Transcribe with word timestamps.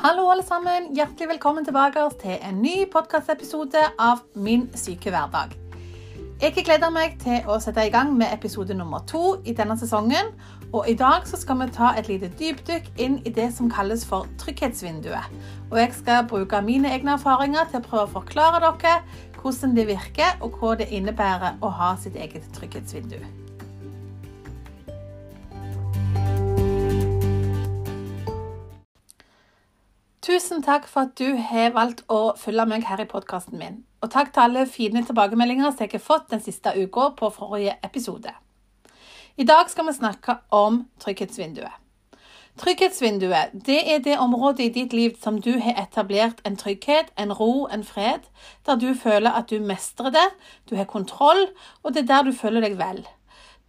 Hallo, 0.00 0.30
alle 0.30 0.42
sammen. 0.42 0.94
Hjertelig 0.96 1.28
velkommen 1.28 1.64
tilbake 1.64 2.00
til 2.22 2.38
en 2.40 2.62
ny 2.64 2.86
podkastepisode 2.88 3.82
av 4.00 4.22
Min 4.32 4.62
syke 4.72 5.10
hverdag. 5.12 5.50
Jeg 6.40 6.54
gleder 6.56 6.88
meg 6.88 7.18
til 7.20 7.44
å 7.44 7.58
sette 7.60 7.84
i 7.84 7.90
gang 7.92 8.14
med 8.16 8.32
episode 8.32 8.72
nummer 8.78 9.04
to 9.10 9.34
i 9.44 9.52
denne 9.58 9.76
sesongen. 9.76 10.30
Og 10.72 10.88
I 10.88 10.94
dag 10.96 11.28
skal 11.28 11.60
vi 11.60 11.66
ta 11.76 11.90
et 12.00 12.08
lite 12.08 12.30
dypdykk 12.38 12.88
inn 12.96 13.18
i 13.28 13.34
det 13.36 13.50
som 13.52 13.68
kalles 13.68 14.06
for 14.08 14.24
trygghetsvinduet. 14.40 15.28
Og 15.68 15.76
Jeg 15.82 15.92
skal 15.98 16.24
bruke 16.32 16.62
mine 16.64 16.94
egne 16.96 17.18
erfaringer 17.18 17.68
til 17.68 17.82
å 17.82 17.88
prøve 17.90 18.06
å 18.08 18.14
forklare 18.14 18.62
dere 18.64 19.02
hvordan 19.36 19.76
det 19.76 19.86
virker, 19.92 20.40
og 20.40 20.56
hva 20.56 20.78
det 20.80 20.88
innebærer 20.88 21.60
å 21.60 21.68
ha 21.76 21.92
sitt 22.00 22.16
eget 22.16 22.48
trygghetsvindu. 22.56 23.20
Tusen 30.20 30.60
takk 30.60 30.84
for 30.84 31.06
at 31.06 31.14
du 31.16 31.38
har 31.48 31.70
valgt 31.72 32.02
å 32.12 32.34
følge 32.36 32.66
meg 32.68 32.82
her 32.84 33.00
i 33.00 33.08
podkasten 33.08 33.56
min. 33.56 33.78
Og 34.04 34.10
takk 34.12 34.34
til 34.34 34.42
alle 34.42 34.66
fine 34.68 35.00
tilbakemeldinger 35.08 35.70
som 35.72 35.86
jeg 35.86 35.94
har 35.94 36.02
fått 36.04 36.26
den 36.28 36.42
siste 36.44 36.74
uka 36.76 37.06
på 37.16 37.30
forrige 37.32 37.78
episode. 37.86 38.34
I 39.40 39.46
dag 39.48 39.70
skal 39.72 39.86
vi 39.88 39.94
snakke 39.96 40.34
om 40.52 40.82
trygghetsvinduet. 41.00 41.72
Trygghetsvinduet 42.60 43.54
det 43.64 43.78
er 43.94 44.02
det 44.04 44.18
området 44.20 44.66
i 44.66 44.74
ditt 44.74 44.92
liv 44.92 45.14
som 45.22 45.38
du 45.40 45.54
har 45.64 45.80
etablert 45.80 46.42
en 46.44 46.58
trygghet, 46.60 47.08
en 47.16 47.32
ro, 47.32 47.64
en 47.72 47.84
fred, 47.84 48.28
der 48.68 48.76
du 48.76 48.90
føler 48.92 49.32
at 49.32 49.48
du 49.48 49.56
mestrer 49.64 50.12
det, 50.12 50.26
du 50.68 50.76
har 50.76 50.90
kontroll, 50.90 51.46
og 51.80 51.94
det 51.94 52.04
er 52.04 52.12
der 52.12 52.28
du 52.28 52.36
føler 52.36 52.68
deg 52.68 52.76
vel. 52.76 53.06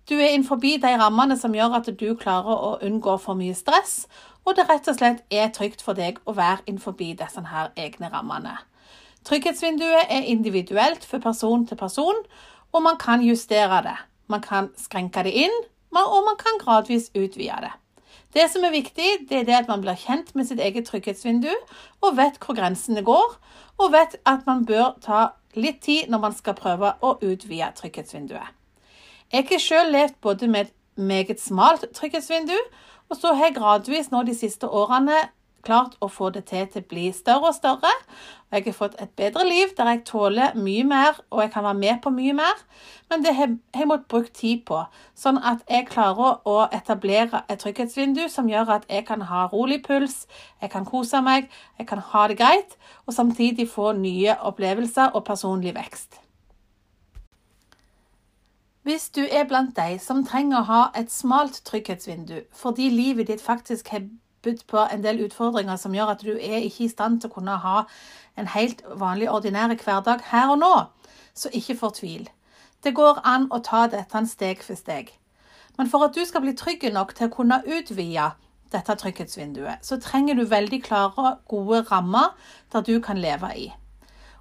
Du 0.09 0.17
er 0.17 0.33
innenfor 0.33 0.59
de 0.59 0.97
rammene 0.99 1.37
som 1.39 1.53
gjør 1.55 1.77
at 1.77 1.87
du 1.95 2.09
klarer 2.19 2.51
å 2.51 2.77
unngå 2.83 3.15
for 3.21 3.39
mye 3.39 3.55
stress, 3.55 4.09
og 4.45 4.55
det 4.57 4.67
rett 4.69 4.87
og 4.89 4.97
slett 4.97 5.23
er 5.29 5.51
trygt 5.53 5.83
for 5.85 5.97
deg 5.97 6.19
å 6.25 6.35
være 6.37 6.65
innenfor 6.65 6.95
disse 6.97 7.43
her 7.51 7.71
egne 7.77 8.09
rammene. 8.13 8.57
Trygghetsvinduet 9.25 10.09
er 10.09 10.29
individuelt 10.33 11.05
for 11.05 11.21
person 11.21 11.67
til 11.67 11.77
person, 11.77 12.23
og 12.71 12.81
man 12.81 12.97
kan 12.97 13.21
justere 13.21 13.83
det. 13.85 13.97
Man 14.27 14.41
kan 14.41 14.71
skrenke 14.77 15.23
det 15.23 15.35
inn, 15.45 15.57
og 15.91 16.23
man 16.25 16.39
kan 16.39 16.57
gradvis 16.61 17.11
utvide 17.13 17.59
det. 17.67 17.73
Det 18.33 18.47
som 18.49 18.63
er 18.63 18.71
viktig, 18.71 19.27
det 19.29 19.37
er 19.41 19.43
det 19.43 19.57
at 19.57 19.67
man 19.67 19.81
blir 19.83 19.99
kjent 19.99 20.31
med 20.35 20.47
sitt 20.47 20.59
eget 20.59 20.87
trygghetsvindu, 20.87 21.51
og 22.01 22.17
vet 22.17 22.39
hvor 22.39 22.55
grensene 22.55 23.03
går, 23.03 23.35
og 23.77 23.91
vet 23.91 24.15
at 24.25 24.47
man 24.47 24.65
bør 24.65 24.95
ta 25.03 25.33
litt 25.55 25.81
tid 25.83 26.09
når 26.09 26.19
man 26.25 26.35
skal 26.35 26.55
prøve 26.55 26.93
å 27.03 27.17
utvide 27.19 27.73
trygghetsvinduet. 27.75 28.55
Jeg 29.31 29.47
har 29.51 29.59
selv 29.63 29.91
levd 29.91 30.15
både 30.21 30.47
med 30.47 30.65
et 30.65 30.73
meget 30.95 31.41
smalt 31.41 31.85
trygghetsvindu 31.95 32.55
og 33.11 33.19
så 33.19 33.35
har 33.35 33.49
jeg 33.49 33.59
gradvis 33.59 34.09
nå 34.11 34.23
de 34.23 34.35
siste 34.35 34.67
årene 34.67 35.19
klart 35.65 35.97
å 36.01 36.07
få 36.09 36.29
det 36.33 36.45
til 36.49 36.67
til 36.71 36.81
å 36.81 36.89
bli 36.89 37.09
større 37.13 37.51
og 37.51 37.57
større. 37.57 37.91
Og 38.49 38.57
jeg 38.57 38.65
har 38.65 38.75
fått 38.75 38.95
et 39.03 39.11
bedre 39.19 39.43
liv 39.47 39.73
der 39.77 39.91
jeg 39.91 40.03
tåler 40.09 40.55
mye 40.57 40.85
mer 40.87 41.19
og 41.29 41.43
jeg 41.43 41.51
kan 41.53 41.67
være 41.67 41.79
med 41.81 42.01
på 42.03 42.13
mye 42.15 42.33
mer. 42.39 42.63
Men 43.11 43.25
det 43.25 43.35
har 43.35 43.51
jeg 43.75 43.89
måttet 43.89 44.07
bruke 44.11 44.31
tid 44.35 44.63
på, 44.67 44.79
sånn 45.19 45.37
at 45.43 45.65
jeg 45.69 45.89
klarer 45.91 46.39
å 46.47 46.57
etablere 46.71 47.43
et 47.51 47.59
trygghetsvindu 47.59 48.23
som 48.31 48.49
gjør 48.49 48.77
at 48.77 48.87
jeg 48.89 49.05
kan 49.09 49.27
ha 49.27 49.49
rolig 49.51 49.81
puls, 49.83 50.25
jeg 50.63 50.71
kan 50.71 50.87
kose 50.87 51.19
meg, 51.21 51.51
jeg 51.77 51.91
kan 51.91 51.99
ha 52.13 52.25
det 52.31 52.39
greit, 52.39 52.79
og 53.05 53.17
samtidig 53.17 53.67
få 53.69 53.91
nye 53.99 54.39
opplevelser 54.39 55.11
og 55.11 55.25
personlig 55.27 55.75
vekst. 55.75 56.20
Hvis 58.83 59.09
du 59.09 59.21
er 59.21 59.43
blant 59.43 59.77
de 59.77 59.99
som 60.01 60.23
trenger 60.25 60.57
å 60.57 60.65
ha 60.65 60.81
et 60.97 61.11
smalt 61.13 61.59
trygghetsvindu 61.69 62.39
fordi 62.57 62.87
livet 62.89 63.27
ditt 63.29 63.41
faktisk 63.41 63.91
har 63.93 64.07
budt 64.41 64.63
på 64.67 64.81
en 64.81 65.03
del 65.03 65.21
utfordringer 65.27 65.77
som 65.77 65.93
gjør 65.93 66.15
at 66.15 66.25
du 66.25 66.31
er 66.33 66.65
ikke 66.65 66.87
i 66.87 66.89
stand 66.89 67.19
til 67.21 67.29
å 67.29 67.35
kunne 67.35 67.59
ha 67.61 67.83
en 68.41 68.49
helt 68.49 68.81
vanlig, 68.97 69.29
ordinær 69.29 69.75
hverdag 69.75 70.25
her 70.31 70.55
og 70.55 70.59
nå, 70.63 70.73
så 71.37 71.53
ikke 71.53 71.77
fortvil. 71.77 72.25
Det 72.81 72.95
går 72.97 73.21
an 73.21 73.51
å 73.53 73.61
ta 73.61 73.85
dette 73.85 74.25
steg 74.25 74.65
for 74.65 74.73
steg. 74.73 75.13
Men 75.77 75.89
for 75.89 76.09
at 76.09 76.17
du 76.17 76.25
skal 76.25 76.41
bli 76.41 76.57
trygg 76.57 76.89
nok 76.93 77.13
til 77.13 77.29
å 77.29 77.35
kunne 77.37 77.61
utvide 77.61 78.31
dette 78.73 78.95
trygghetsvinduet, 78.97 79.85
så 79.85 80.01
trenger 80.01 80.41
du 80.41 80.47
veldig 80.49 80.81
klare, 80.81 81.37
gode 81.45 81.85
rammer 81.91 82.33
der 82.73 82.81
du 82.81 82.97
kan 82.99 83.21
leve 83.21 83.53
i. 83.53 83.73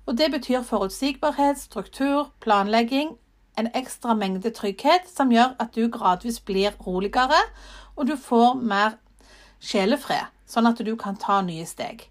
Og 0.06 0.16
Det 0.16 0.31
betyr 0.32 0.62
forutsigbarhet, 0.65 1.60
struktur, 1.60 2.32
planlegging 2.41 3.19
en 3.60 3.71
ekstra 3.76 4.15
mengde 4.19 4.53
trygghet 4.56 5.09
som 5.10 5.32
gjør 5.32 5.54
at 5.62 5.75
du 5.76 5.88
gradvis 5.93 6.41
blir 6.41 6.76
roligere, 6.87 7.41
og 7.97 8.09
du 8.09 8.16
får 8.16 8.56
mer 8.60 8.97
sjelefred, 9.60 10.31
sånn 10.48 10.69
at 10.71 10.81
du 10.84 10.94
kan 10.97 11.19
ta 11.21 11.41
nye 11.44 11.66
steg. 11.69 12.06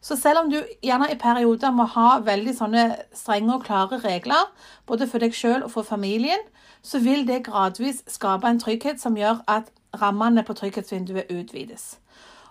Så 0.00 0.16
selv 0.16 0.38
om 0.38 0.50
du 0.50 0.62
gjerne 0.82 1.10
i 1.12 1.18
perioder 1.20 1.72
må 1.76 1.84
ha 1.92 2.20
veldig 2.24 2.54
sånne 2.56 2.84
strenge 3.16 3.52
og 3.58 3.66
klare 3.66 4.00
regler, 4.00 4.48
både 4.88 5.08
for 5.08 5.20
deg 5.20 5.36
sjøl 5.36 5.64
og 5.66 5.74
for 5.74 5.84
familien, 5.84 6.40
så 6.82 7.02
vil 7.04 7.26
det 7.28 7.44
gradvis 7.44 8.00
skape 8.08 8.48
en 8.48 8.60
trygghet 8.60 9.00
som 9.00 9.16
gjør 9.16 9.42
at 9.48 9.68
rammene 10.00 10.44
på 10.46 10.56
trygghetsvinduet 10.56 11.28
utvides. 11.28 11.98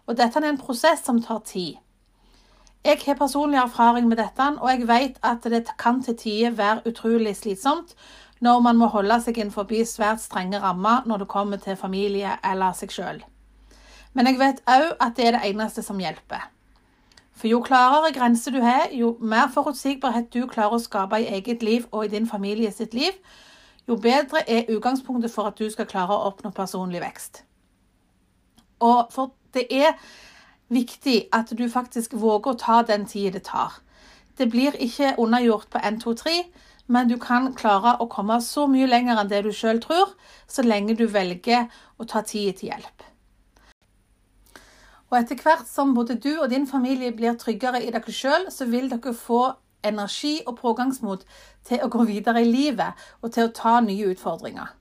Og 0.05 0.17
dette 0.17 0.37
er 0.41 0.49
en 0.49 0.61
prosess 0.61 1.01
som 1.05 1.21
tar 1.21 1.41
tid. 1.45 1.77
Jeg 2.85 3.01
har 3.05 3.17
personlig 3.19 3.57
erfaring 3.59 4.07
med 4.07 4.17
dette, 4.17 4.45
og 4.61 4.69
jeg 4.69 4.87
vet 4.87 5.17
at 5.23 5.43
det 5.43 5.65
kan 5.77 6.03
til 6.03 6.15
tider 6.17 6.51
være 6.55 6.87
utrolig 6.87 7.35
slitsomt 7.35 7.95
når 8.39 8.59
man 8.59 8.77
må 8.77 8.87
holde 8.87 9.19
seg 9.21 9.37
innenfor 9.37 9.67
svært 9.85 10.21
strenge 10.21 10.59
rammer 10.59 11.03
når 11.05 11.17
det 11.17 11.27
kommer 11.27 11.57
til 11.57 11.75
familie 11.75 12.37
eller 12.43 12.73
seg 12.73 12.91
sjøl. 12.91 13.23
Men 14.13 14.27
jeg 14.27 14.39
vet 14.39 14.63
òg 14.67 14.95
at 14.99 15.17
det 15.17 15.27
er 15.27 15.31
det 15.37 15.49
eneste 15.49 15.83
som 15.83 15.99
hjelper. 15.99 16.47
For 17.39 17.47
jo 17.47 17.61
klarere 17.61 18.11
grenser 18.11 18.51
du 18.51 18.61
har, 18.61 18.89
jo 18.91 19.17
mer 19.21 19.47
forutsigbarhet 19.53 20.33
du 20.33 20.47
klarer 20.47 20.75
å 20.75 20.79
skape 20.83 21.21
i 21.21 21.29
eget 21.37 21.63
liv 21.63 21.85
og 21.91 22.05
i 22.05 22.11
din 22.11 22.27
familie 22.27 22.71
sitt 22.71 22.93
liv, 22.93 23.13
jo 23.87 23.95
bedre 23.95 24.43
er 24.49 24.67
utgangspunktet 24.69 25.31
for 25.31 25.47
at 25.47 25.59
du 25.59 25.69
skal 25.71 25.87
klare 25.87 26.15
å 26.15 26.27
oppnå 26.27 26.51
personlig 26.51 27.01
vekst. 27.01 27.43
Og 28.79 29.07
for 29.11 29.31
det 29.53 29.67
er 29.71 29.95
viktig 30.69 31.29
at 31.33 31.51
du 31.57 31.69
faktisk 31.69 32.13
våger 32.13 32.51
å 32.51 32.59
ta 32.59 32.81
den 32.83 33.05
tida 33.05 33.37
det 33.37 33.45
tar. 33.47 33.79
Det 34.37 34.49
blir 34.51 34.75
ikke 34.75 35.15
unnagjort 35.17 35.69
på 35.71 35.79
1, 35.83 36.01
2, 36.03 36.13
3 36.13 36.35
men 36.89 37.09
du 37.09 37.19
kan 37.21 37.51
klare 37.53 37.95
å 38.01 38.07
komme 38.09 38.39
så 38.41 38.65
mye 38.69 38.89
lenger 38.89 39.21
enn 39.21 39.29
det 39.29 39.43
du 39.45 39.51
sjøl 39.53 39.79
tror, 39.83 40.15
så 40.49 40.65
lenge 40.65 40.97
du 40.97 41.05
velger 41.07 41.69
å 42.01 42.07
ta 42.09 42.23
tid 42.25 42.57
til 42.57 42.71
hjelp. 42.71 43.05
Og 45.09 45.17
etter 45.17 45.39
hvert 45.41 45.69
som 45.69 45.93
både 45.97 46.17
du 46.21 46.31
og 46.35 46.49
din 46.49 46.67
familie 46.69 47.13
blir 47.13 47.37
tryggere 47.37 47.81
i 47.81 47.93
dere 47.93 48.13
sjøl, 48.13 48.49
så 48.53 48.65
vil 48.69 48.89
dere 48.89 49.13
få 49.13 49.43
energi 49.85 50.39
og 50.45 50.57
pågangsmot 50.59 51.23
til 51.69 51.85
å 51.85 51.89
gå 51.93 52.03
videre 52.09 52.43
i 52.43 52.49
livet 52.49 53.07
og 53.21 53.31
til 53.33 53.47
å 53.47 53.53
ta 53.55 53.79
nye 53.85 54.11
utfordringer. 54.11 54.75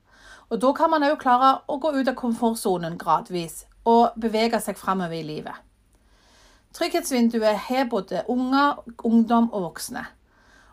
Og 0.48 0.60
da 0.64 0.72
kan 0.76 0.92
man 0.92 1.04
òg 1.04 1.20
klare 1.20 1.58
å 1.68 1.76
gå 1.80 1.92
ut 1.96 2.08
av 2.08 2.16
komfortsonen 2.16 2.96
gradvis 3.00 3.66
og 3.88 4.16
bevege 4.20 4.60
seg 4.64 4.80
framover 4.80 5.20
i 5.20 5.26
livet. 5.28 5.56
Trygghetsvinduet 6.76 7.68
har 7.68 7.88
både 7.88 8.24
unger, 8.28 8.80
ungdom 9.04 9.48
og 9.52 9.70
voksne. 9.70 10.04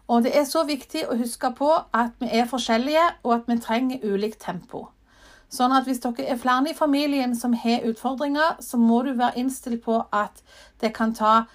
Og 0.08 0.24
det 0.24 0.36
er 0.38 0.44
så 0.46 0.64
viktig 0.68 1.08
å 1.10 1.18
huske 1.18 1.50
på 1.58 1.72
at 1.94 2.14
vi 2.22 2.30
er 2.30 2.46
forskjellige, 2.50 3.06
og 3.24 3.34
at 3.40 3.48
vi 3.50 3.58
trenger 3.62 4.06
ulikt 4.06 4.42
tempo. 4.46 4.88
Sånn 5.50 5.74
at 5.74 5.86
hvis 5.88 6.02
dere 6.04 6.26
er 6.30 6.42
flere 6.42 6.72
i 6.72 6.78
familien 6.78 7.36
som 7.38 7.54
har 7.58 7.86
utfordringer, 7.90 8.58
så 8.60 8.78
må 8.78 9.02
du 9.06 9.14
være 9.18 9.40
innstilt 9.42 9.84
på 9.86 10.02
at 10.14 10.42
det 10.82 10.94
kan 10.94 11.14
ta 11.14 11.46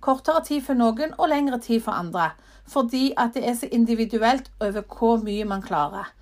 kortere 0.00 0.42
tid 0.44 0.62
for 0.66 0.78
noen 0.78 1.14
og 1.18 1.30
lengre 1.32 1.58
tid 1.62 1.82
for 1.82 1.96
andre. 1.98 2.30
Fordi 2.66 3.12
at 3.16 3.34
det 3.34 3.46
er 3.46 3.54
så 3.54 3.70
individuelt 3.72 4.50
over 4.60 4.82
hvor 4.82 5.22
mye 5.22 5.46
man 5.46 5.62
klarer. 5.62 6.12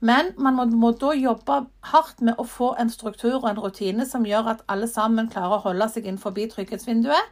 Men 0.00 0.32
man 0.36 0.56
må, 0.56 0.64
må, 0.64 0.90
da 1.00 1.14
jobbe 1.16 1.64
hardt 1.92 2.20
med 2.20 2.36
å 2.38 2.44
få 2.44 2.74
en 2.80 2.90
struktur 2.92 3.38
og 3.38 3.48
en 3.48 3.60
rutine 3.64 4.04
som 4.06 4.26
gjør 4.28 4.50
at 4.52 4.64
alle 4.68 4.88
sammen 4.90 5.30
klarer 5.32 5.56
å 5.56 5.64
holde 5.70 5.88
seg 5.88 6.04
innenfor 6.04 6.36
trygghetsvinduet, 6.36 7.30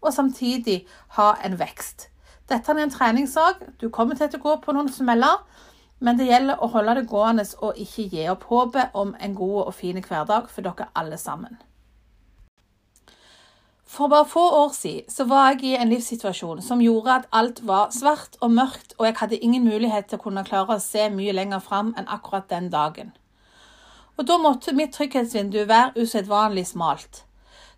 og 0.00 0.12
samtidig 0.12 0.86
ha 1.18 1.34
en 1.44 1.58
vekst. 1.60 2.08
Dette 2.48 2.72
er 2.72 2.82
en 2.82 2.90
treningssak. 2.90 3.62
Du 3.80 3.88
kommer 3.90 4.14
til 4.14 4.30
å 4.38 4.42
gå 4.42 4.56
på 4.62 4.74
noen 4.74 4.90
smeller, 4.92 5.42
men 5.98 6.18
det 6.18 6.28
gjelder 6.28 6.60
å 6.62 6.68
holde 6.70 6.98
det 7.00 7.08
gående 7.10 7.46
og 7.64 7.78
ikke 7.80 8.08
gi 8.12 8.26
opp 8.30 8.44
håpet 8.50 8.94
om 8.94 9.14
en 9.20 9.34
god 9.34 9.62
og 9.64 9.74
fin 9.74 9.98
hverdag 10.02 10.50
for 10.52 10.66
dere 10.66 10.90
alle 10.94 11.18
sammen. 11.18 11.56
For 13.86 14.10
bare 14.10 14.26
få 14.28 14.42
år 14.64 14.72
siden 14.74 15.10
så 15.10 15.24
var 15.24 15.52
jeg 15.52 15.62
i 15.64 15.76
en 15.78 15.88
livssituasjon 15.88 16.62
som 16.62 16.82
gjorde 16.82 17.14
at 17.20 17.28
alt 17.32 17.62
var 17.66 17.94
svart 17.94 18.34
og 18.40 18.50
mørkt, 18.50 18.96
og 18.98 19.06
jeg 19.06 19.16
hadde 19.20 19.38
ingen 19.38 19.64
mulighet 19.64 20.10
til 20.10 20.18
å 20.18 20.24
kunne 20.24 20.44
klare 20.44 20.76
å 20.76 20.82
se 20.82 21.06
mye 21.10 21.32
lenger 21.32 21.62
fram 21.62 21.94
enn 21.96 22.10
akkurat 22.10 22.50
den 22.50 22.68
dagen. 22.70 23.14
Og 24.18 24.26
da 24.26 24.38
måtte 24.42 24.74
mitt 24.74 24.94
trygghetsvindu 24.96 25.64
være 25.68 26.02
usedvanlig 26.02 26.66
smalt. 26.66 27.22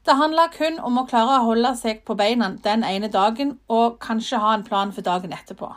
Det 0.08 0.14
handler 0.16 0.48
kun 0.48 0.78
om 0.80 0.94
å 0.96 1.02
klare 1.04 1.34
å 1.36 1.48
holde 1.50 1.74
seg 1.76 1.98
på 2.08 2.14
beina 2.16 2.46
den 2.64 2.80
ene 2.86 3.10
dagen, 3.12 3.50
og 3.68 3.98
kanskje 4.00 4.38
ha 4.40 4.54
en 4.56 4.64
plan 4.64 4.88
for 4.96 5.04
dagen 5.04 5.34
etterpå. 5.36 5.68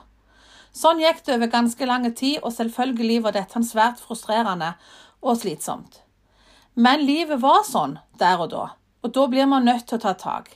Sånn 0.72 1.02
gikk 1.04 1.20
det 1.26 1.34
over 1.36 1.50
ganske 1.52 1.88
lang 1.90 2.06
tid, 2.16 2.38
og 2.40 2.54
selvfølgelig 2.56 3.18
var 3.26 3.36
dette 3.36 3.60
svært 3.68 4.00
frustrerende 4.00 4.70
og 5.20 5.36
slitsomt. 5.42 6.00
Men 6.80 7.04
livet 7.04 7.42
var 7.44 7.66
sånn 7.68 7.98
der 8.24 8.40
og 8.40 8.54
da, 8.54 8.64
og 9.04 9.12
da 9.18 9.28
blir 9.28 9.52
man 9.52 9.68
nødt 9.68 9.90
til 9.90 10.00
å 10.00 10.06
ta 10.06 10.14
tak. 10.16 10.54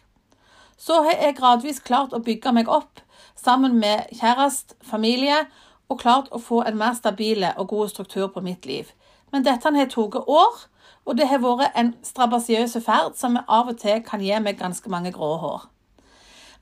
Så 0.80 1.02
har 1.04 1.20
jeg 1.20 1.36
gradvis 1.42 1.84
klart 1.84 2.16
å 2.16 2.24
bygge 2.24 2.56
meg 2.56 2.72
opp 2.72 3.04
sammen 3.36 3.76
med 3.84 4.08
kjæreste, 4.16 4.80
familie, 4.88 5.50
og 5.92 6.00
klart 6.00 6.32
å 6.32 6.40
få 6.40 6.64
en 6.64 6.80
mer 6.80 6.96
stabile 6.96 7.52
og 7.60 7.74
god 7.76 7.92
struktur 7.92 8.32
på 8.32 8.46
mitt 8.46 8.64
liv. 8.66 8.88
Men 9.36 9.44
dette 9.44 9.68
har 9.68 9.90
tatt 9.92 10.28
år, 10.32 10.60
og 11.04 11.18
det 11.20 11.26
har 11.28 11.42
vært 11.44 11.76
en 11.76 11.90
strabasiøs 12.08 12.78
ferd 12.86 13.18
som 13.20 13.36
av 13.36 13.68
og 13.68 13.82
til 13.82 13.98
kan 14.08 14.22
gi 14.24 14.38
meg 14.40 14.62
ganske 14.62 14.88
mange 14.90 15.12
grå 15.12 15.34
hår. 15.42 15.66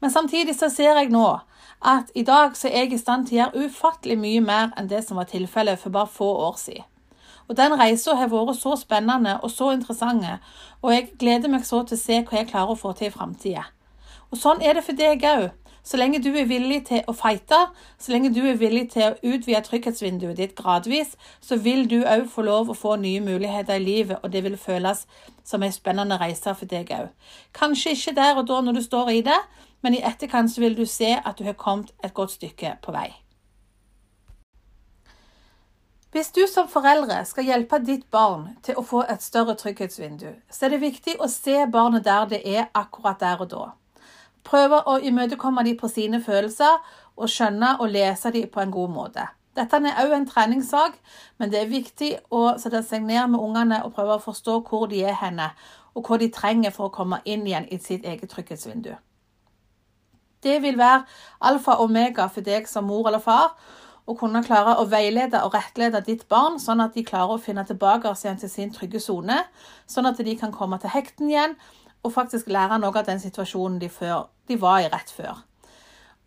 Men 0.01 0.09
samtidig 0.09 0.55
så 0.57 0.71
ser 0.73 0.97
jeg 0.97 1.11
nå 1.13 1.27
at 1.85 2.09
i 2.17 2.23
dag 2.25 2.57
så 2.57 2.71
er 2.71 2.87
jeg 2.87 2.95
i 2.95 2.97
stand 2.97 3.27
til 3.27 3.37
å 3.37 3.39
gjøre 3.43 3.67
ufattelig 3.67 4.17
mye 4.17 4.41
mer 4.41 4.73
enn 4.73 4.89
det 4.89 5.03
som 5.05 5.21
var 5.21 5.29
tilfellet 5.29 5.77
for 5.83 5.93
bare 5.93 6.09
få 6.09 6.31
år 6.47 6.57
siden. 6.57 6.89
Og 7.45 7.57
Den 7.57 7.77
reisa 7.77 8.15
har 8.17 8.31
vært 8.31 8.57
så 8.57 8.73
spennende 8.79 9.35
og 9.43 9.51
så 9.51 9.69
interessante, 9.75 10.39
og 10.81 10.95
jeg 10.95 11.11
gleder 11.19 11.53
meg 11.53 11.69
så 11.69 11.83
til 11.83 11.99
å 11.99 12.01
se 12.01 12.21
hva 12.23 12.39
jeg 12.39 12.49
klarer 12.49 12.73
å 12.73 12.79
få 12.79 12.95
til 12.97 13.11
i 13.11 13.13
framtida. 13.13 13.67
Og 14.31 14.41
sånn 14.41 14.65
er 14.65 14.79
det 14.79 14.87
for 14.87 14.97
deg 14.97 15.21
òg. 15.21 15.51
Så 15.83 15.97
lenge 15.97 16.21
du 16.23 16.29
er 16.31 16.47
villig 16.47 16.85
til 16.87 17.01
å 17.07 17.13
fighte, 17.13 17.57
så 17.99 18.13
lenge 18.13 18.31
du 18.31 18.39
er 18.47 18.55
villig 18.55 18.85
til 18.93 19.09
å 19.09 19.33
utvide 19.35 19.59
trygghetsvinduet 19.65 20.37
ditt 20.39 20.53
gradvis, 20.55 21.17
så 21.43 21.57
vil 21.59 21.83
du 21.91 22.05
òg 22.07 22.29
få 22.31 22.45
lov 22.47 22.71
å 22.71 22.77
få 22.77 22.95
nye 23.01 23.19
muligheter 23.23 23.75
i 23.75 23.83
livet, 23.83 24.21
og 24.23 24.31
det 24.31 24.45
vil 24.45 24.55
føles 24.57 25.03
som 25.43 25.63
en 25.63 25.75
spennende 25.75 26.19
reise 26.21 26.55
for 26.55 26.71
deg 26.71 26.93
òg. 26.95 27.11
Kanskje 27.51 27.97
ikke 27.97 28.15
der 28.15 28.39
og 28.39 28.47
da 28.47 28.61
når 28.63 28.79
du 28.79 28.83
står 28.85 29.11
i 29.11 29.25
det, 29.27 29.41
men 29.83 29.97
i 29.97 30.05
etterkant 30.07 30.51
så 30.53 30.63
vil 30.63 30.77
du 30.79 30.85
se 30.87 31.11
at 31.19 31.35
du 31.37 31.43
har 31.43 31.59
kommet 31.59 31.91
et 32.03 32.15
godt 32.15 32.31
stykke 32.37 32.77
på 32.81 32.95
vei. 32.95 33.09
Hvis 36.13 36.29
du 36.31 36.43
som 36.47 36.67
foreldre 36.69 37.23
skal 37.25 37.47
hjelpe 37.49 37.79
ditt 37.81 38.05
barn 38.13 38.51
til 38.63 38.77
å 38.77 38.85
få 38.85 39.03
et 39.09 39.23
større 39.25 39.55
trygghetsvindu, 39.57 40.29
så 40.47 40.67
er 40.67 40.75
det 40.75 40.83
viktig 40.83 41.15
å 41.19 41.27
se 41.27 41.63
barnet 41.73 42.05
der 42.05 42.27
det 42.29 42.43
er 42.45 42.67
akkurat 42.71 43.19
der 43.19 43.41
og 43.41 43.49
da. 43.49 43.63
Prøve 44.43 44.81
å 44.89 44.97
imøtekomme 44.99 45.63
dem 45.63 45.77
på 45.79 45.87
sine 45.91 46.19
følelser 46.23 46.81
og 47.15 47.29
skjønne 47.29 47.77
og 47.79 47.93
lese 47.93 48.31
dem 48.33 48.49
på 48.51 48.63
en 48.63 48.73
god 48.73 48.91
måte. 48.91 49.27
Dette 49.53 49.77
er 49.77 49.99
òg 50.01 50.15
en 50.15 50.25
treningssak, 50.25 50.95
men 51.37 51.51
det 51.53 51.61
er 51.61 51.69
viktig 51.69 52.09
å 52.33 52.55
sette 52.57 52.81
seg 52.83 53.03
ned 53.05 53.35
med 53.35 53.39
ungene 53.39 53.83
og 53.85 53.93
prøve 53.93 54.17
å 54.17 54.23
forstå 54.23 54.59
hvor 54.65 54.87
de 54.89 55.03
er 55.05 55.17
henne, 55.19 55.51
og 55.93 56.09
hva 56.09 56.17
de 56.17 56.31
trenger 56.33 56.73
for 56.73 56.89
å 56.89 56.93
komme 56.93 57.21
inn 57.29 57.45
igjen 57.45 57.69
i 57.69 57.77
sitt 57.77 58.05
eget 58.05 58.33
trygghetsvindu. 58.33 58.95
Det 60.43 60.57
vil 60.63 60.77
være 60.79 61.05
alfa 61.39 61.77
og 61.77 61.87
omega 61.87 62.25
for 62.33 62.43
deg 62.43 62.65
som 62.67 62.89
mor 62.89 63.07
eller 63.07 63.21
far 63.23 63.53
å 64.09 64.15
kunne 64.19 64.41
klare 64.43 64.75
å 64.81 64.87
veilede 64.89 65.39
og 65.45 65.53
rettlede 65.55 66.01
ditt 66.03 66.25
barn, 66.27 66.57
sånn 66.59 66.81
at 66.83 66.97
de 66.97 67.05
klarer 67.07 67.37
å 67.37 67.41
finne 67.41 67.63
tilbake 67.67 68.11
igjen 68.11 68.41
til 68.41 68.51
sin 68.51 68.73
trygge 68.73 68.99
sone, 68.99 69.37
sånn 69.87 70.09
at 70.09 70.19
de 70.19 70.35
kan 70.39 70.51
komme 70.51 70.79
til 70.81 70.91
hekten 70.91 71.29
igjen 71.31 71.55
og 72.03 72.13
faktisk 72.13 72.49
lære 72.51 72.79
noe 72.79 72.99
av 72.99 73.07
den 73.07 73.19
situasjonen 73.19 73.79
de, 73.81 73.89
før, 73.89 74.27
de 74.47 74.59
var 74.61 74.83
i 74.83 74.89
rett 74.91 75.11
før. 75.11 75.43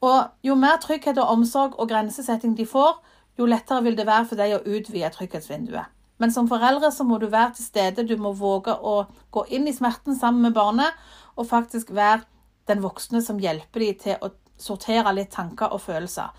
Og 0.00 0.25
Jo 0.44 0.55
mer 0.55 0.81
trygghet 0.81 1.19
og 1.19 1.28
omsorg 1.32 1.76
og 1.81 1.88
grensesetting 1.88 2.56
de 2.56 2.67
får, 2.67 2.96
jo 3.38 3.46
lettere 3.46 3.82
vil 3.84 3.96
det 3.96 4.06
være 4.06 4.26
for 4.31 4.40
deg 4.40 4.56
å 4.56 4.64
utvide 4.64 5.11
trygghetsvinduet. 5.12 5.93
Men 6.19 6.32
som 6.32 6.49
foreldre 6.49 6.88
så 6.93 7.05
må 7.05 7.19
du 7.20 7.26
være 7.28 7.52
til 7.56 7.64
stede, 7.64 8.06
du 8.08 8.17
må 8.17 8.32
våge 8.32 8.73
å 8.73 9.05
gå 9.31 9.44
inn 9.52 9.69
i 9.69 9.75
smerten 9.76 10.17
sammen 10.17 10.49
med 10.49 10.56
barnet, 10.56 10.94
og 11.37 11.49
faktisk 11.50 11.93
være 11.93 12.25
den 12.69 12.81
voksne 12.82 13.20
som 13.22 13.40
hjelper 13.40 13.84
dem 13.84 13.99
til 14.00 14.22
å 14.25 14.32
sortere 14.56 15.12
litt 15.12 15.34
tanker 15.34 15.75
og 15.76 15.82
følelser. 15.84 16.32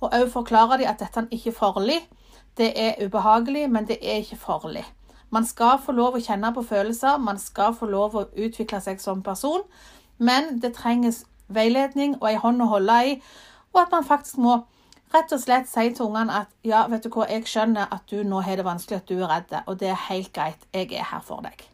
Og 0.00 0.14
òg 0.14 0.28
forklarer 0.30 0.78
dem 0.78 0.90
at 0.90 1.02
dette 1.02 1.26
ikke 1.34 1.50
er 1.50 1.58
farlig. 1.58 1.98
Det 2.54 2.70
er 2.78 3.00
ubehagelig, 3.02 3.66
men 3.70 3.88
det 3.88 3.98
er 3.98 4.22
ikke 4.22 4.38
farlig. 4.38 4.84
Man 5.34 5.46
skal 5.48 5.80
få 5.82 5.94
lov 5.96 6.14
å 6.14 6.22
kjenne 6.22 6.52
på 6.54 6.62
følelser, 6.62 7.18
man 7.18 7.40
skal 7.42 7.74
få 7.74 7.88
lov 7.90 8.14
å 8.14 8.28
utvikle 8.38 8.78
seg 8.84 9.00
som 9.02 9.22
person, 9.26 9.64
men 10.18 10.60
det 10.62 10.76
trenges 10.76 11.24
veiledning 11.50 12.14
og 12.20 12.28
ei 12.30 12.38
hånd 12.38 12.62
å 12.62 12.70
holde 12.70 13.00
i, 13.08 13.18
og 13.74 13.82
at 13.82 13.96
man 13.96 14.06
faktisk 14.06 14.38
må 14.38 14.60
rett 15.14 15.34
og 15.34 15.42
slett 15.42 15.68
si 15.70 15.88
til 15.90 16.08
ungene 16.08 16.44
at 16.44 16.50
ja, 16.66 16.84
vet 16.90 17.04
du 17.04 17.10
hva, 17.10 17.26
jeg 17.30 17.46
skjønner 17.50 17.90
at 17.90 18.06
du 18.10 18.22
nå 18.22 18.42
har 18.46 18.58
det 18.58 18.66
vanskelig, 18.66 19.02
at 19.02 19.10
du 19.10 19.20
er 19.20 19.30
redd, 19.30 19.54
og 19.66 19.78
det 19.82 19.90
er 19.90 20.02
helt 20.08 20.32
greit, 20.34 20.66
jeg 20.74 20.92
er 20.92 21.10
her 21.10 21.22
for 21.26 21.42
deg. 21.44 21.66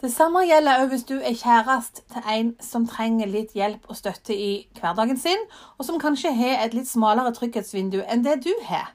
Det 0.00 0.10
samme 0.12 0.42
gjelder 0.44 0.82
òg 0.82 0.90
hvis 0.92 1.06
du 1.08 1.14
er 1.16 1.36
kjæreste 1.36 2.02
til 2.12 2.26
en 2.32 2.50
som 2.60 2.84
trenger 2.88 3.30
litt 3.32 3.54
hjelp 3.56 3.88
og 3.88 3.96
støtte 3.96 4.36
i 4.36 4.50
hverdagen 4.76 5.16
sin, 5.20 5.48
og 5.76 5.88
som 5.88 6.00
kanskje 6.00 6.34
har 6.36 6.64
et 6.64 6.76
litt 6.76 6.88
smalere 6.88 7.32
trygghetsvindu 7.36 8.02
enn 8.04 8.24
det 8.24 8.42
du 8.44 8.52
har. 8.68 8.92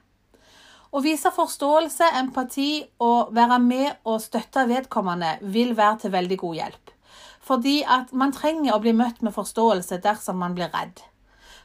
Å 0.92 1.00
vise 1.00 1.30
forståelse, 1.32 2.04
empati 2.20 2.82
og 3.00 3.30
være 3.32 3.56
med 3.64 4.02
og 4.04 4.18
støtte 4.20 4.66
vedkommende 4.68 5.38
vil 5.54 5.72
være 5.76 6.02
til 6.02 6.12
veldig 6.12 6.36
god 6.42 6.58
hjelp. 6.58 6.90
Fordi 7.40 7.78
at 7.88 8.12
man 8.12 8.34
trenger 8.36 8.74
å 8.74 8.80
bli 8.82 8.92
møtt 8.92 9.22
med 9.24 9.32
forståelse 9.32 10.02
dersom 10.04 10.36
man 10.44 10.52
blir 10.58 10.68
redd. 10.74 11.00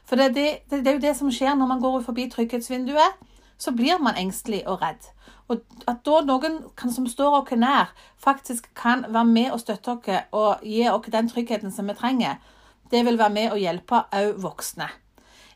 For 0.08 0.16
det, 0.16 0.30
det, 0.32 0.46
det 0.70 0.80
er 0.80 0.96
jo 0.96 1.02
det 1.02 1.12
som 1.18 1.28
skjer 1.28 1.58
når 1.60 1.68
man 1.74 1.82
går 1.82 2.00
forbi 2.06 2.24
trygghetsvinduet. 2.32 3.20
Så 3.60 3.74
blir 3.76 4.00
man 4.00 4.16
engstelig 4.16 4.62
og 4.70 4.80
redd. 4.80 5.10
Og 5.52 5.60
at 5.90 6.00
da 6.06 6.20
noen 6.24 6.60
kan, 6.78 6.92
som 6.94 7.04
står 7.10 7.40
oss 7.42 7.52
nær, 7.58 7.92
faktisk 8.16 8.70
kan 8.78 9.04
være 9.08 9.28
med 9.28 9.50
og 9.52 9.60
støtte 9.60 9.92
oss 9.98 10.08
og 10.32 10.64
gi 10.64 10.86
oss 10.88 11.12
den 11.12 11.28
tryggheten 11.28 11.74
som 11.74 11.90
vi 11.90 11.98
trenger, 11.98 12.40
det 12.88 13.04
vil 13.04 13.20
være 13.20 13.34
med 13.34 13.52
og 13.52 13.60
hjelpe 13.60 14.06
òg 14.08 14.40
voksne. 14.40 14.88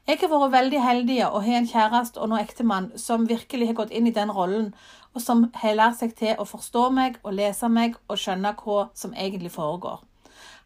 Jeg 0.02 0.18
har 0.18 0.30
vært 0.32 0.50
veldig 0.50 0.78
heldig 0.82 1.16
og 1.28 1.44
har 1.44 1.60
en 1.60 1.66
kjæreste 1.70 2.18
og 2.18 2.32
nå 2.32 2.38
ektemann 2.42 2.88
som 2.98 3.28
virkelig 3.30 3.68
har 3.68 3.76
gått 3.78 3.92
inn 3.94 4.08
i 4.10 4.14
den 4.14 4.32
rollen, 4.34 4.72
og 5.14 5.22
som 5.22 5.44
har 5.54 5.76
lært 5.78 6.00
seg 6.00 6.16
til 6.18 6.40
å 6.42 6.46
forstå 6.48 6.88
meg 6.90 7.20
og 7.22 7.36
lese 7.38 7.70
meg 7.70 7.94
og 8.08 8.18
skjønne 8.18 8.50
hva 8.58 8.88
som 8.98 9.14
egentlig 9.14 9.52
foregår. 9.54 10.00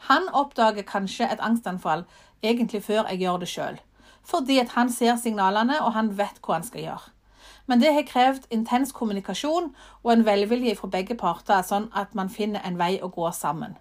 Han 0.08 0.30
oppdager 0.32 0.88
kanskje 0.88 1.28
et 1.28 1.44
angstanfall 1.44 2.06
egentlig 2.42 2.80
før 2.88 3.10
jeg 3.10 3.26
gjør 3.26 3.44
det 3.44 3.50
sjøl, 3.52 3.78
fordi 4.24 4.56
at 4.64 4.72
han 4.72 4.88
ser 4.88 5.20
signalene 5.20 5.82
og 5.82 5.92
han 5.92 6.14
vet 6.16 6.40
hva 6.40 6.56
han 6.56 6.64
skal 6.64 6.86
gjøre. 6.86 7.12
Men 7.68 7.84
det 7.84 7.92
har 7.92 8.08
krevd 8.08 8.48
intens 8.48 8.94
kommunikasjon 8.96 9.74
og 10.02 10.12
en 10.14 10.24
velvilje 10.24 10.78
fra 10.80 10.88
begge 10.88 11.18
parter, 11.20 11.60
sånn 11.60 11.90
at 11.92 12.16
man 12.16 12.32
finner 12.32 12.64
en 12.64 12.80
vei 12.80 12.94
å 13.02 13.12
gå 13.12 13.28
sammen. 13.36 13.76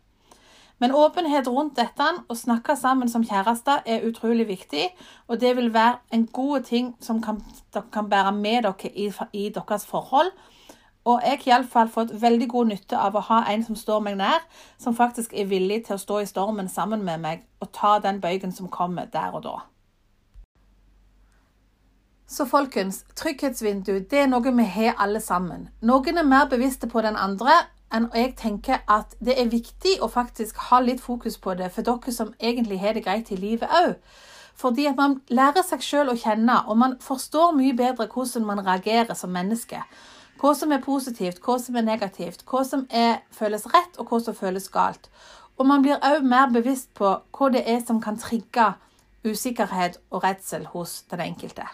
Men 0.80 0.92
åpenhet 0.92 1.48
rundt 1.48 1.78
dette 1.80 2.08
og 2.28 2.38
snakke 2.38 2.76
sammen 2.76 3.10
som 3.10 3.24
kjærester 3.24 3.86
er 3.86 4.04
utrolig 4.08 4.48
viktig, 4.48 4.90
og 5.28 5.40
det 5.42 5.56
vil 5.56 5.74
være 5.74 5.98
en 6.14 6.28
god 6.28 6.68
ting 6.68 6.96
som 7.02 7.22
kan, 7.24 7.40
dere 7.74 7.88
kan 7.94 8.10
bære 8.10 8.32
med 8.36 8.64
dere 8.64 8.92
i, 8.92 9.12
i 9.34 9.50
deres 9.50 9.86
forhold. 9.86 10.32
Og 11.06 11.22
jeg 11.24 11.38
har 11.38 11.52
iallfall 11.52 11.90
fått 11.90 12.12
veldig 12.22 12.48
god 12.50 12.72
nytte 12.74 12.98
av 12.98 13.16
å 13.16 13.22
ha 13.28 13.44
en 13.54 13.64
som 13.64 13.78
står 13.78 14.02
meg 14.02 14.18
nær, 14.18 14.42
som 14.82 14.96
faktisk 14.98 15.34
er 15.38 15.46
villig 15.46 15.84
til 15.86 15.96
å 15.96 16.02
stå 16.02 16.20
i 16.24 16.28
stormen 16.30 16.70
sammen 16.70 17.06
med 17.06 17.22
meg 17.22 17.46
og 17.62 17.72
ta 17.78 18.00
den 18.02 18.20
bøygen 18.22 18.52
som 18.52 18.72
kommer 18.74 19.06
der 19.14 19.38
og 19.38 19.46
da. 19.46 19.56
Så 22.28 22.48
folkens, 22.50 23.04
trygghetsvindu 23.16 24.00
det 24.10 24.24
er 24.24 24.28
noe 24.28 24.52
vi 24.58 24.66
har 24.66 24.98
alle 24.98 25.22
sammen. 25.22 25.70
Noen 25.86 26.18
er 26.18 26.26
mer 26.26 26.50
bevisste 26.50 26.90
på 26.90 27.06
den 27.06 27.16
andre, 27.16 27.54
enn 27.94 28.08
jeg 28.14 28.36
tenker 28.40 28.82
at 28.92 29.16
det 29.24 29.36
er 29.40 29.52
viktig 29.52 29.98
å 30.02 30.10
faktisk 30.12 30.58
ha 30.70 30.80
litt 30.82 31.02
fokus 31.02 31.38
på 31.38 31.54
det 31.60 31.72
for 31.74 31.86
dere 31.86 32.14
som 32.14 32.34
egentlig 32.40 32.80
har 32.82 32.98
det 32.98 33.06
greit 33.06 33.32
i 33.32 33.40
livet 33.40 33.70
òg. 33.70 33.96
Fordi 34.56 34.86
at 34.88 34.96
man 34.96 35.20
lærer 35.28 35.66
seg 35.68 35.84
sjøl 35.84 36.14
å 36.14 36.18
kjenne, 36.18 36.62
og 36.68 36.78
man 36.80 36.98
forstår 37.04 37.52
mye 37.58 37.76
bedre 37.76 38.08
hvordan 38.08 38.46
man 38.48 38.64
reagerer 38.64 39.14
som 39.14 39.34
menneske. 39.36 39.82
Hva 40.40 40.54
som 40.56 40.72
er 40.72 40.84
positivt, 40.84 41.42
hva 41.44 41.58
som 41.60 41.76
er 41.76 41.84
negativt, 41.88 42.46
hva 42.48 42.64
som 42.68 42.86
er, 42.90 43.22
føles 43.32 43.68
rett, 43.74 44.00
og 44.00 44.12
hva 44.12 44.22
som 44.24 44.36
føles 44.36 44.70
galt. 44.72 45.10
Og 45.58 45.68
man 45.68 45.84
blir 45.84 46.00
òg 46.04 46.24
mer 46.24 46.52
bevisst 46.52 46.94
på 46.96 47.18
hva 47.36 47.52
det 47.52 47.64
er 47.68 47.82
som 47.84 48.02
kan 48.04 48.20
trigge 48.20 48.74
usikkerhet 49.26 50.00
og 50.12 50.24
redsel 50.24 50.68
hos 50.72 51.02
den 51.12 51.24
enkelte. 51.24 51.68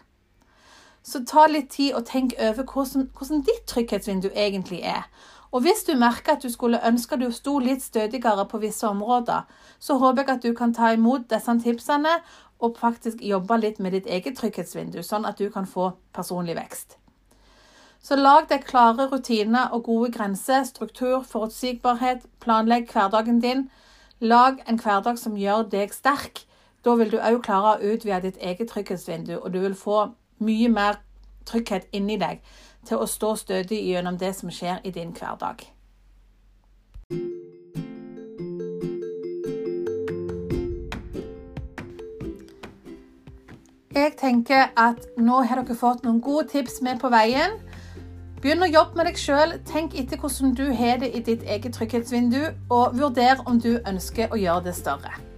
Så 1.04 1.24
ta 1.26 1.48
litt 1.50 1.72
tid 1.74 1.96
og 1.98 2.06
tenk 2.06 2.36
over 2.40 2.64
hvordan, 2.64 3.10
hvordan 3.18 3.42
ditt 3.46 3.66
trygghetsvindu 3.68 4.30
egentlig 4.36 4.82
er. 4.86 5.08
Og 5.52 5.62
hvis 5.66 5.84
du 5.84 5.96
merker 6.00 6.38
at 6.38 6.44
du 6.44 6.50
skulle 6.50 6.80
ønske 6.88 7.18
du 7.20 7.28
sto 7.36 7.58
litt 7.60 7.84
stødigere 7.84 8.46
på 8.48 8.62
visse 8.64 8.88
områder, 8.88 9.44
så 9.80 9.98
håper 10.00 10.24
jeg 10.24 10.38
at 10.38 10.44
du 10.44 10.54
kan 10.56 10.74
ta 10.74 10.94
imot 10.96 11.28
disse 11.30 11.58
tipsene 11.64 12.22
og 12.62 12.78
faktisk 12.80 13.22
jobbe 13.22 13.58
litt 13.60 13.80
med 13.80 13.92
ditt 13.98 14.08
eget 14.08 14.38
trygghetsvindu, 14.38 15.02
sånn 15.04 15.26
at 15.26 15.42
du 15.42 15.50
kan 15.52 15.68
få 15.68 15.92
personlig 16.16 16.56
vekst. 16.56 16.98
Så 18.02 18.16
lag 18.16 18.48
deg 18.50 18.64
klare 18.66 19.10
rutiner 19.12 19.74
og 19.76 19.84
gode 19.86 20.10
grenser, 20.14 20.64
struktur, 20.66 21.22
forutsigbarhet. 21.22 22.24
Planlegg 22.42 22.88
hverdagen 22.90 23.42
din. 23.42 23.68
Lag 24.20 24.64
en 24.66 24.80
hverdag 24.82 25.20
som 25.22 25.38
gjør 25.38 25.68
deg 25.70 25.94
sterk. 25.94 26.46
Da 26.82 26.96
vil 26.98 27.12
du 27.12 27.20
òg 27.20 27.44
klare 27.46 27.76
å 27.76 27.94
utvide 27.94 28.24
ditt 28.26 28.42
eget 28.42 28.72
trygghetsvindu, 28.74 29.36
og 29.38 29.54
du 29.54 29.60
vil 29.62 29.78
få 29.78 30.08
mye 30.42 30.70
mer 30.70 30.98
trygghet 31.46 31.88
inni 31.92 32.18
deg 32.22 32.42
til 32.88 32.98
å 32.98 33.10
stå 33.10 33.36
stødig 33.36 33.84
gjennom 33.88 34.18
det 34.18 34.34
som 34.36 34.52
skjer 34.52 34.82
i 34.84 34.92
din 34.92 35.14
hverdag. 35.18 35.68
Jeg 43.92 44.14
tenker 44.18 44.72
at 44.80 45.04
nå 45.20 45.42
har 45.44 45.60
dere 45.60 45.76
fått 45.76 46.06
noen 46.06 46.22
gode 46.24 46.48
tips 46.54 46.80
med 46.82 47.02
på 47.02 47.12
veien. 47.12 47.60
Begynn 48.42 48.64
å 48.66 48.70
jobbe 48.72 48.98
med 48.98 49.12
deg 49.12 49.20
sjøl. 49.20 49.58
Tenk 49.68 49.98
etter 50.00 50.18
hvordan 50.18 50.56
du 50.58 50.64
har 50.74 51.02
det 51.04 51.12
i 51.14 51.22
ditt 51.28 51.44
eget 51.44 51.76
trygghetsvindu, 51.78 52.40
og 52.74 52.96
vurder 52.98 53.44
om 53.46 53.60
du 53.62 53.76
ønsker 53.86 54.32
å 54.32 54.40
gjøre 54.40 54.72
det 54.72 54.78
større. 54.80 55.31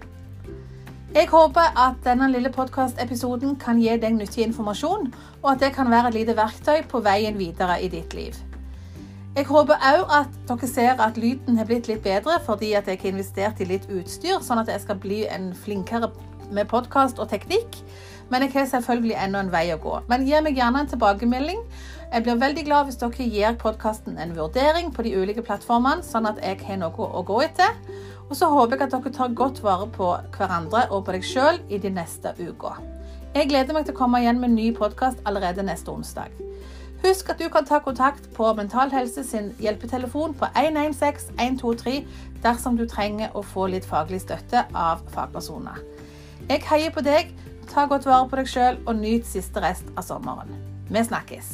Jeg 1.14 1.28
håper 1.30 1.76
at 1.78 2.00
denne 2.02 2.26
lille 2.32 2.50
podkastepisoden 2.50 3.52
kan 3.62 3.78
gi 3.78 3.92
deg 4.02 4.16
nyttig 4.16 4.48
informasjon, 4.48 5.12
og 5.44 5.50
at 5.52 5.60
det 5.62 5.70
kan 5.76 5.92
være 5.92 6.10
et 6.10 6.16
lite 6.16 6.34
verktøy 6.40 6.80
på 6.90 7.04
veien 7.06 7.38
videre 7.38 7.76
i 7.86 7.90
ditt 7.94 8.16
liv. 8.18 8.40
Jeg 9.36 9.46
håper 9.46 9.78
òg 9.92 10.10
at 10.18 10.40
dere 10.50 10.70
ser 10.72 11.04
at 11.06 11.20
lyden 11.22 11.60
har 11.62 11.70
blitt 11.70 11.86
litt 11.90 12.02
bedre 12.02 12.40
fordi 12.48 12.72
at 12.74 12.90
jeg 12.90 12.98
har 13.04 13.12
investert 13.12 13.62
i 13.62 13.68
litt 13.70 13.86
utstyr, 13.94 14.42
sånn 14.42 14.64
at 14.64 14.72
jeg 14.74 14.82
skal 14.82 14.98
bli 15.06 15.20
en 15.30 15.52
flinkere 15.54 16.10
med 16.50 16.66
podkast 16.74 17.22
og 17.22 17.30
teknikk. 17.30 17.78
Men 18.34 18.48
jeg 18.48 18.56
har 18.56 18.66
selvfølgelig 18.72 19.18
ennå 19.28 19.44
en 19.44 19.54
vei 19.54 19.68
å 19.76 19.78
gå. 19.84 20.00
Men 20.10 20.26
gi 20.26 20.40
meg 20.42 20.58
gjerne 20.58 20.82
en 20.82 20.90
tilbakemelding. 20.90 21.62
Jeg 22.14 22.26
blir 22.26 22.42
veldig 22.42 22.64
glad 22.66 22.90
hvis 22.90 22.98
dere 23.02 23.30
gir 23.30 23.62
podkasten 23.62 24.18
en 24.18 24.34
vurdering 24.38 24.90
på 24.94 25.06
de 25.06 25.14
ulike 25.14 25.46
plattformene, 25.46 26.02
sånn 26.06 26.26
at 26.30 26.42
jeg 26.42 26.58
har 26.66 26.82
noe 26.82 27.10
å 27.10 27.22
gå 27.26 27.44
etter. 27.46 27.78
Og 28.34 28.38
så 28.38 28.48
håper 28.50 28.80
jeg 28.80 28.88
at 28.88 28.94
dere 28.96 29.12
tar 29.14 29.34
godt 29.38 29.60
vare 29.62 29.86
på 29.94 30.08
hverandre 30.34 30.88
og 30.90 31.04
på 31.06 31.14
deg 31.14 31.26
sjøl 31.30 31.60
i 31.70 31.78
de 31.78 31.92
neste 31.94 32.32
uka. 32.40 32.72
Jeg 33.36 33.52
gleder 33.52 33.76
meg 33.76 33.84
til 33.86 33.94
å 33.94 33.98
komme 34.00 34.24
igjen 34.24 34.40
med 34.42 34.50
en 34.50 34.56
ny 34.58 34.72
podkast 34.74 35.20
allerede 35.30 35.62
neste 35.68 35.94
onsdag. 35.94 36.34
Husk 37.04 37.30
at 37.30 37.38
du 37.38 37.46
kan 37.54 37.68
ta 37.70 37.78
kontakt 37.86 38.26
på 38.34 38.48
Mental 38.58 38.90
Helse 38.90 39.22
sin 39.28 39.52
hjelpetelefon 39.62 40.34
på 40.40 40.50
116 40.50 41.38
123 41.38 42.00
dersom 42.42 42.80
du 42.80 42.88
trenger 42.90 43.38
å 43.38 43.44
få 43.46 43.68
litt 43.70 43.86
faglig 43.86 44.24
støtte 44.24 44.64
av 44.74 45.04
fagpersoner. 45.14 45.78
Jeg 46.50 46.66
heier 46.72 46.96
på 46.96 47.06
deg, 47.06 47.36
ta 47.70 47.86
godt 47.86 48.10
vare 48.10 48.26
på 48.32 48.42
deg 48.42 48.50
sjøl 48.50 48.82
og 48.88 48.98
nyt 48.98 49.30
siste 49.30 49.62
rest 49.62 49.94
av 49.94 50.10
sommeren. 50.10 50.58
Vi 50.90 51.06
snakkes! 51.06 51.54